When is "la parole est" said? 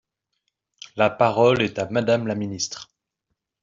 0.95-1.77